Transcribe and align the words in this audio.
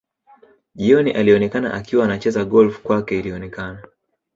Jioni 0.75 1.11
alionekana 1.11 1.73
akiwa 1.73 2.05
anacheza 2.05 2.45
golf 2.45 2.81
kwake 2.83 3.19
ilionekana 3.19 3.81